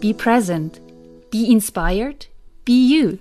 Be 0.00 0.12
present. 0.12 0.82
Be 1.30 1.50
inspired. 1.50 2.28
Be 2.66 2.72
you. 2.72 3.18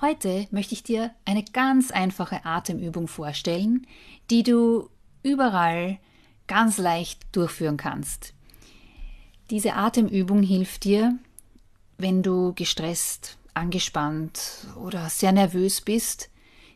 Heute 0.00 0.48
möchte 0.50 0.74
ich 0.74 0.82
dir 0.82 1.12
eine 1.24 1.44
ganz 1.44 1.92
einfache 1.92 2.44
Atemübung 2.44 3.06
vorstellen, 3.06 3.86
die 4.28 4.42
du 4.42 4.90
überall 5.22 5.98
ganz 6.48 6.78
leicht 6.78 7.24
durchführen 7.30 7.76
kannst. 7.76 8.34
Diese 9.50 9.74
Atemübung 9.74 10.42
hilft 10.42 10.82
dir, 10.82 11.16
wenn 11.98 12.24
du 12.24 12.52
gestresst, 12.54 13.38
angespannt 13.54 14.66
oder 14.82 15.08
sehr 15.08 15.30
nervös 15.30 15.80
bist, 15.80 16.30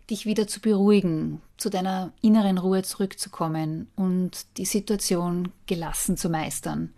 dich 0.08 0.24
wieder 0.24 0.46
zu 0.46 0.60
beruhigen, 0.60 1.42
zu 1.56 1.68
deiner 1.68 2.12
inneren 2.22 2.58
Ruhe 2.58 2.84
zurückzukommen 2.84 3.88
und 3.96 4.46
die 4.56 4.64
Situation 4.64 5.50
gelassen 5.66 6.16
zu 6.16 6.30
meistern. 6.30 6.94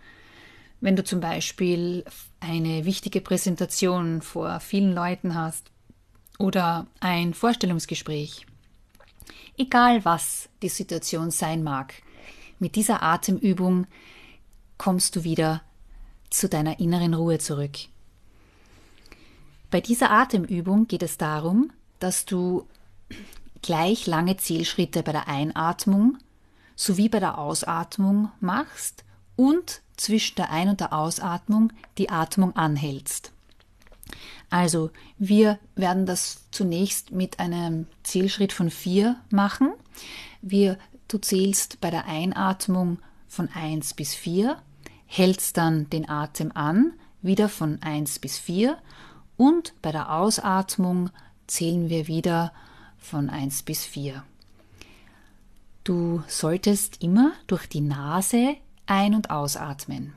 Wenn 0.82 0.96
du 0.96 1.04
zum 1.04 1.20
Beispiel 1.20 2.04
eine 2.40 2.84
wichtige 2.84 3.20
Präsentation 3.20 4.20
vor 4.20 4.58
vielen 4.58 4.92
Leuten 4.92 5.36
hast 5.36 5.70
oder 6.40 6.88
ein 6.98 7.34
Vorstellungsgespräch. 7.34 8.46
Egal 9.56 10.04
was 10.04 10.48
die 10.60 10.68
Situation 10.68 11.30
sein 11.30 11.62
mag, 11.62 11.94
mit 12.58 12.74
dieser 12.74 13.00
Atemübung 13.00 13.86
kommst 14.76 15.14
du 15.14 15.22
wieder 15.22 15.62
zu 16.30 16.48
deiner 16.48 16.80
inneren 16.80 17.14
Ruhe 17.14 17.38
zurück. 17.38 17.78
Bei 19.70 19.80
dieser 19.80 20.10
Atemübung 20.10 20.88
geht 20.88 21.04
es 21.04 21.16
darum, 21.16 21.70
dass 22.00 22.24
du 22.24 22.66
gleich 23.62 24.08
lange 24.08 24.36
Zielschritte 24.36 25.04
bei 25.04 25.12
der 25.12 25.28
Einatmung 25.28 26.18
sowie 26.74 27.08
bei 27.08 27.20
der 27.20 27.38
Ausatmung 27.38 28.32
machst 28.40 29.04
und 29.36 29.80
zwischen 30.02 30.34
der 30.34 30.50
Ein- 30.50 30.68
und 30.68 30.80
der 30.80 30.92
Ausatmung 30.92 31.72
die 31.96 32.10
Atmung 32.10 32.56
anhältst. 32.56 33.32
Also, 34.50 34.90
wir 35.16 35.58
werden 35.76 36.06
das 36.06 36.44
zunächst 36.50 37.12
mit 37.12 37.38
einem 37.38 37.86
Zielschritt 38.02 38.52
von 38.52 38.68
vier 38.68 39.16
machen. 39.30 39.72
Wir, 40.42 40.76
du 41.06 41.18
zählst 41.18 41.80
bei 41.80 41.90
der 41.90 42.06
Einatmung 42.06 42.98
von 43.28 43.48
1 43.48 43.94
bis 43.94 44.14
4, 44.14 44.60
hältst 45.06 45.56
dann 45.56 45.88
den 45.88 46.08
Atem 46.08 46.50
an, 46.52 46.94
wieder 47.22 47.48
von 47.48 47.80
1 47.80 48.18
bis 48.18 48.38
4 48.38 48.76
und 49.36 49.72
bei 49.82 49.92
der 49.92 50.12
Ausatmung 50.12 51.10
zählen 51.46 51.88
wir 51.88 52.08
wieder 52.08 52.52
von 52.98 53.30
1 53.30 53.62
bis 53.62 53.84
4. 53.84 54.24
Du 55.84 56.22
solltest 56.26 57.02
immer 57.02 57.32
durch 57.46 57.66
die 57.68 57.80
Nase 57.80 58.56
ein- 58.92 59.14
und 59.14 59.30
ausatmen. 59.30 60.12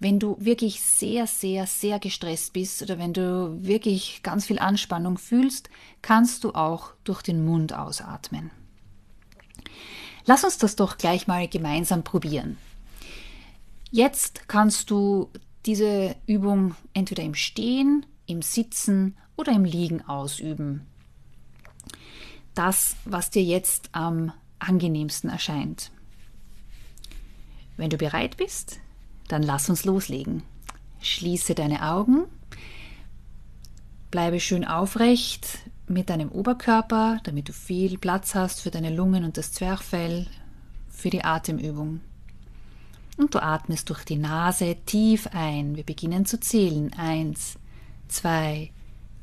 Wenn 0.00 0.18
du 0.18 0.36
wirklich 0.40 0.80
sehr, 0.80 1.28
sehr, 1.28 1.66
sehr 1.66 2.00
gestresst 2.00 2.52
bist 2.52 2.82
oder 2.82 2.98
wenn 2.98 3.12
du 3.12 3.56
wirklich 3.62 4.22
ganz 4.24 4.46
viel 4.46 4.58
Anspannung 4.58 5.16
fühlst, 5.16 5.70
kannst 6.02 6.42
du 6.42 6.52
auch 6.52 6.92
durch 7.04 7.22
den 7.22 7.44
Mund 7.44 7.72
ausatmen. 7.72 8.50
Lass 10.24 10.42
uns 10.42 10.58
das 10.58 10.74
doch 10.74 10.98
gleich 10.98 11.28
mal 11.28 11.46
gemeinsam 11.46 12.02
probieren. 12.02 12.58
Jetzt 13.92 14.48
kannst 14.48 14.90
du 14.90 15.30
diese 15.66 16.16
Übung 16.26 16.74
entweder 16.94 17.22
im 17.22 17.34
Stehen, 17.34 18.06
im 18.26 18.42
Sitzen 18.42 19.16
oder 19.36 19.52
im 19.52 19.64
Liegen 19.64 20.02
ausüben. 20.02 20.86
Das, 22.54 22.96
was 23.04 23.30
dir 23.30 23.44
jetzt 23.44 23.90
am 23.92 24.32
angenehmsten 24.58 25.30
erscheint. 25.30 25.92
Wenn 27.80 27.88
du 27.88 27.96
bereit 27.96 28.36
bist, 28.36 28.78
dann 29.28 29.42
lass 29.42 29.70
uns 29.70 29.86
loslegen. 29.86 30.42
Schließe 31.00 31.54
deine 31.54 31.90
Augen, 31.90 32.26
bleibe 34.10 34.38
schön 34.38 34.66
aufrecht 34.66 35.60
mit 35.86 36.10
deinem 36.10 36.30
Oberkörper, 36.30 37.20
damit 37.24 37.48
du 37.48 37.54
viel 37.54 37.96
Platz 37.96 38.34
hast 38.34 38.60
für 38.60 38.70
deine 38.70 38.94
Lungen 38.94 39.24
und 39.24 39.38
das 39.38 39.52
Zwerchfell, 39.52 40.26
für 40.90 41.08
die 41.08 41.24
Atemübung. 41.24 42.02
Und 43.16 43.34
du 43.34 43.42
atmest 43.42 43.88
durch 43.88 44.04
die 44.04 44.18
Nase 44.18 44.76
tief 44.84 45.28
ein. 45.32 45.74
Wir 45.74 45.84
beginnen 45.84 46.26
zu 46.26 46.38
zählen. 46.38 46.92
Eins, 46.98 47.54
zwei, 48.08 48.72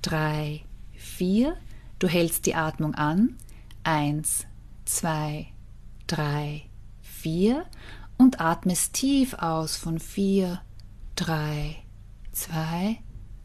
drei, 0.02 0.64
vier. 0.96 1.58
Du 2.00 2.08
hältst 2.08 2.48
die 2.48 2.56
Atmung 2.56 2.96
an. 2.96 3.38
Eins, 3.84 4.48
zwei, 4.84 5.46
drei, 6.08 6.64
vier 7.04 7.68
und 8.18 8.42
atmest 8.42 8.94
tief 8.94 9.34
aus 9.36 9.76
von 9.76 10.00
4, 10.00 10.62
3, 11.16 11.76
2, 12.32 12.98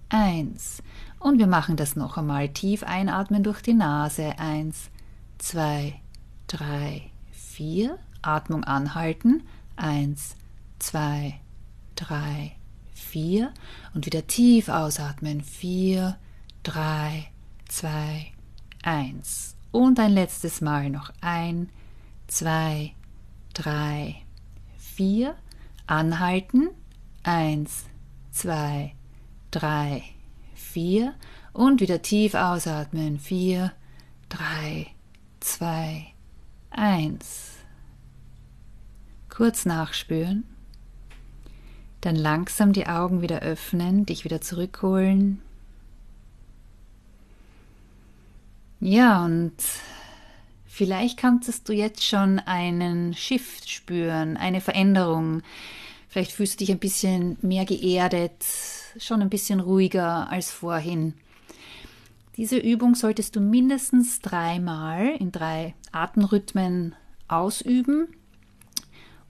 1. 0.09 0.83
Und 1.19 1.39
wir 1.39 1.47
machen 1.47 1.77
das 1.77 1.97
noch 1.97 2.17
einmal. 2.17 2.49
Tief 2.49 2.83
einatmen 2.83 3.43
durch 3.43 3.63
die 3.63 3.75
Nase. 3.75 4.39
1, 4.39 4.91
2, 5.39 5.95
3, 6.49 7.11
4. 7.31 7.99
Atmung 8.23 8.65
anhalten. 8.65 9.43
1, 9.77 10.37
2, 10.79 11.41
3, 11.97 12.53
4. 12.93 13.53
Und 13.95 14.07
wieder 14.07 14.27
tief 14.27 14.69
ausatmen. 14.69 15.43
4, 15.43 16.19
3, 16.63 17.27
2, 17.69 18.27
1. 18.83 19.57
Und 19.71 19.99
ein 19.99 20.13
letztes 20.13 20.61
Mal 20.61 20.91
noch. 20.91 21.13
1, 21.21 21.69
2, 22.27 22.95
3, 23.55 24.22
4 25.03 25.03
vier, 25.03 25.35
anhalten, 25.89 26.69
eins, 27.25 27.87
zwei, 28.31 28.95
drei, 29.51 30.05
vier 30.55 31.15
und 31.53 31.81
wieder 31.81 32.03
tief 32.03 32.35
ausatmen, 32.35 33.19
vier, 33.19 33.73
drei, 34.29 34.87
zwei, 35.41 36.07
eins. 36.71 37.57
Kurz 39.29 39.65
nachspüren, 39.65 40.45
dann 42.01 42.15
langsam 42.15 42.73
die 42.73 42.87
Augen 42.87 43.23
wieder 43.23 43.41
öffnen, 43.41 44.07
dich 44.07 44.25
wieder 44.25 44.41
zurückholen. 44.41 45.43
Ja, 48.79 49.25
und 49.25 49.53
Vielleicht 50.75 51.19
kannst 51.19 51.69
du 51.69 51.75
jetzt 51.75 52.03
schon 52.03 52.39
einen 52.39 53.13
Shift 53.13 53.69
spüren, 53.69 54.39
eine 54.39 54.63
Veränderung. 54.63 55.43
Vielleicht 56.09 56.33
fühlst 56.33 56.55
du 56.55 56.65
dich 56.65 56.71
ein 56.73 56.79
bisschen 56.79 57.37
mehr 57.43 57.67
geerdet, 57.67 58.43
schon 58.97 59.21
ein 59.21 59.29
bisschen 59.29 59.61
ruhiger 59.61 60.31
als 60.31 60.51
vorhin. 60.51 61.13
Diese 62.39 62.57
Übung 62.57 62.95
solltest 62.95 63.37
du 63.37 63.41
mindestens 63.41 64.23
dreimal 64.23 65.15
in 65.19 65.31
drei 65.31 65.75
Atemrhythmen 65.93 66.95
ausüben. 67.29 68.09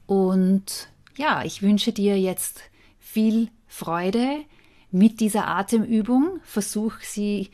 Und 0.06 0.90
ja, 1.16 1.42
ich 1.44 1.60
wünsche 1.60 1.92
dir 1.92 2.20
jetzt 2.20 2.60
viel 3.00 3.48
Freude 3.66 4.44
mit 4.92 5.18
dieser 5.18 5.48
Atemübung. 5.48 6.38
Versuch 6.44 7.00
sie 7.00 7.50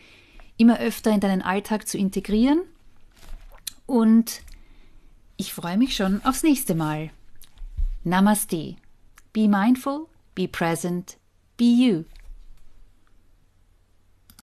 immer 0.59 0.79
öfter 0.79 1.11
in 1.11 1.21
deinen 1.21 1.41
Alltag 1.41 1.89
zu 1.89 1.97
integrieren 1.97 2.61
und 3.89 4.43
ich 5.39 5.55
freue 5.55 5.79
mich 5.79 5.97
schon 5.97 6.23
aufs 6.25 6.45
nächste 6.45 6.77
Mal. 6.77 7.11
Namaste. 8.05 8.77
Be 9.33 9.49
mindful, 9.49 10.07
be 10.35 10.47
present, 10.47 11.17
be 11.57 11.65
you. 11.65 12.05